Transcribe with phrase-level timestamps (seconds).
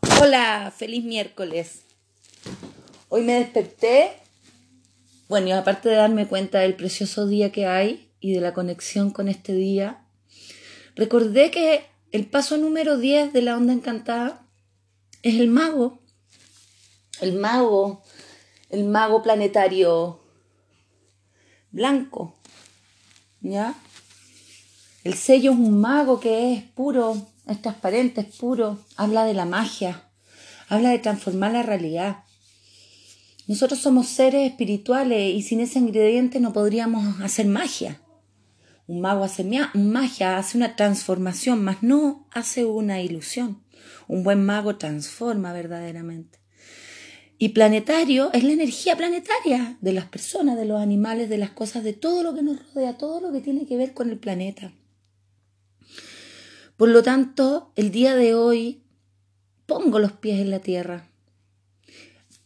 [0.00, 1.82] Hola, feliz miércoles.
[3.08, 4.12] Hoy me desperté,
[5.28, 9.10] bueno, y aparte de darme cuenta del precioso día que hay y de la conexión
[9.10, 10.04] con este día,
[10.94, 14.46] recordé que el paso número 10 de la onda encantada
[15.22, 16.00] es el mago.
[17.20, 18.02] El mago,
[18.70, 20.20] el mago planetario
[21.70, 22.34] blanco.
[23.40, 23.74] ¿Ya?
[25.08, 27.16] El sello es un mago que es puro,
[27.46, 30.10] es transparente, es puro, habla de la magia,
[30.68, 32.24] habla de transformar la realidad.
[33.46, 38.02] Nosotros somos seres espirituales y sin ese ingrediente no podríamos hacer magia.
[38.86, 43.62] Un mago hace magia, hace una transformación, mas no hace una ilusión.
[44.08, 46.38] Un buen mago transforma verdaderamente.
[47.38, 51.82] Y planetario es la energía planetaria de las personas, de los animales, de las cosas,
[51.82, 54.70] de todo lo que nos rodea, todo lo que tiene que ver con el planeta.
[56.78, 58.84] Por lo tanto, el día de hoy
[59.66, 61.10] pongo los pies en la tierra.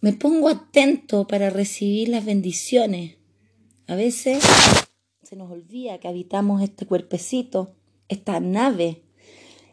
[0.00, 3.18] Me pongo atento para recibir las bendiciones.
[3.88, 4.42] A veces
[5.22, 7.74] se nos olvida que habitamos este cuerpecito,
[8.08, 9.02] esta nave.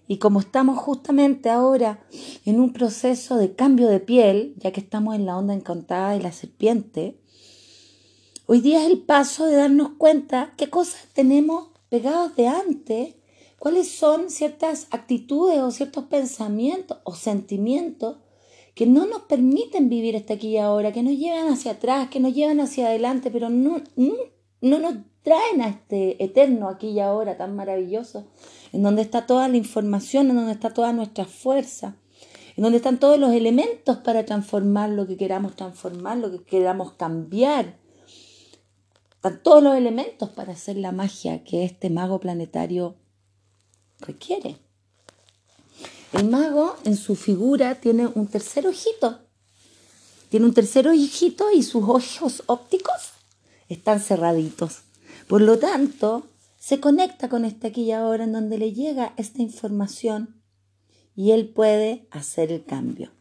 [0.10, 2.06] Y como estamos justamente ahora
[2.44, 6.20] en un proceso de cambio de piel, ya que estamos en la onda encantada de
[6.22, 7.18] la serpiente,
[8.46, 13.16] hoy día es el paso de darnos cuenta qué cosas tenemos pegados de antes
[13.60, 18.18] cuáles son ciertas actitudes o ciertos pensamientos o sentimientos
[18.74, 22.22] que no nos permiten vivir hasta aquí y ahora, que nos llevan hacia atrás, que
[22.22, 27.36] nos llevan hacia adelante, pero no, no, nos traen a este eterno aquí y ahora
[27.36, 28.28] tan maravilloso,
[28.72, 31.98] en donde está toda la información, en donde está toda nuestra fuerza,
[32.56, 36.94] en donde están todos los elementos para transformar lo que queramos transformar, lo que queramos
[36.94, 37.78] cambiar.
[39.16, 42.96] Están todos los elementos para hacer la magia que este mago planetario
[44.00, 44.58] requiere.
[46.14, 49.20] El mago en su figura tiene un tercer ojito.
[50.30, 53.14] Tiene un tercer ojito y sus ojos ópticos
[53.68, 54.82] están cerraditos.
[55.28, 56.28] Por lo tanto,
[56.60, 60.42] se conecta con este aquí y ahora en donde le llega esta información
[61.16, 63.12] y él puede hacer el cambio.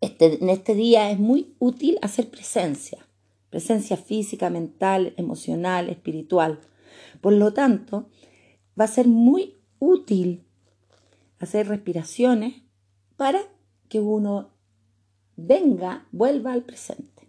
[0.00, 3.06] Este, en este día es muy útil hacer presencia,
[3.50, 6.60] presencia física, mental, emocional, espiritual.
[7.20, 8.08] Por lo tanto,
[8.78, 10.46] va a ser muy útil
[11.38, 12.62] hacer respiraciones
[13.16, 13.40] para
[13.88, 14.50] que uno
[15.36, 17.28] venga, vuelva al presente.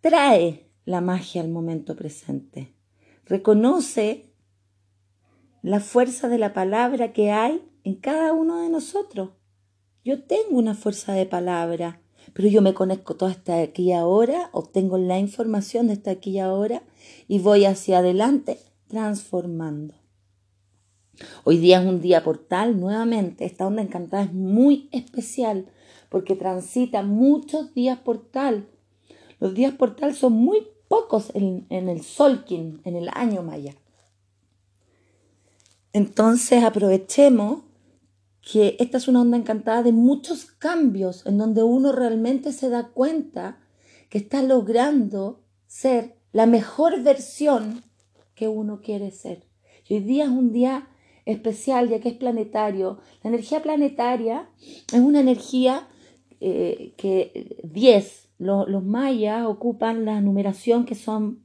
[0.00, 2.74] Trae la magia al momento presente.
[3.24, 4.32] Reconoce
[5.62, 9.30] la fuerza de la palabra que hay en cada uno de nosotros.
[10.04, 12.00] Yo tengo una fuerza de palabra,
[12.34, 16.30] pero yo me conecto todo hasta aquí y ahora, obtengo la información de esta aquí
[16.30, 16.84] y ahora
[17.26, 20.05] y voy hacia adelante transformando.
[21.44, 25.66] Hoy día es un día portal, nuevamente, esta onda encantada es muy especial
[26.08, 28.68] porque transita muchos días portal.
[29.40, 33.74] Los días portal son muy pocos en, el Solkin, en el año maya.
[35.92, 37.62] Entonces aprovechemos
[38.40, 42.88] que esta es una onda encantada de muchos cambios en donde uno realmente se da
[42.88, 43.58] cuenta
[44.08, 47.82] que está logrando ser la mejor versión
[48.34, 49.48] que uno quiere ser.
[49.88, 50.88] Y hoy día es un día
[51.26, 52.98] especial, ya que es planetario.
[53.22, 54.48] La energía planetaria
[54.92, 55.86] es una energía
[56.40, 61.42] eh, que 10, los mayas ocupan la numeración que son,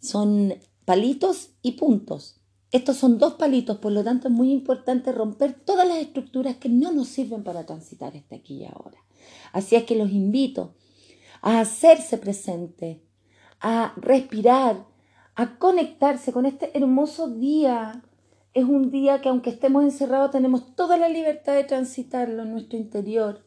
[0.00, 2.40] son palitos y puntos.
[2.70, 6.68] Estos son dos palitos, por lo tanto es muy importante romper todas las estructuras que
[6.68, 8.98] no nos sirven para transitar este aquí y ahora.
[9.52, 10.74] Así es que los invito
[11.40, 13.02] a hacerse presente,
[13.60, 14.86] a respirar,
[15.34, 18.02] a conectarse con este hermoso día
[18.54, 22.78] es un día que aunque estemos encerrados tenemos toda la libertad de transitarlo en nuestro
[22.78, 23.44] interior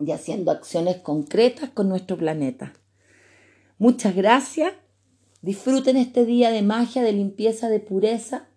[0.00, 2.72] y haciendo acciones concretas con nuestro planeta.
[3.78, 4.72] Muchas gracias.
[5.42, 8.48] Disfruten este día de magia, de limpieza, de pureza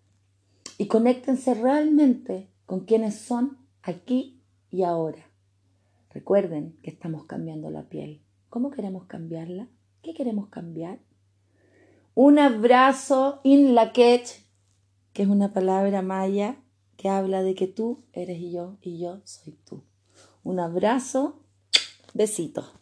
[0.78, 4.42] y conéctense realmente con quienes son aquí
[4.72, 5.30] y ahora.
[6.12, 8.22] Recuerden que estamos cambiando la piel.
[8.50, 9.68] ¿Cómo queremos cambiarla?
[10.02, 11.00] ¿Qué queremos cambiar?
[12.16, 14.49] Un abrazo in la quech
[15.14, 16.58] que es una palabra maya
[16.98, 19.84] que habla de que tú eres yo y yo soy tú.
[20.44, 21.40] Un abrazo,
[22.14, 22.74] besitos.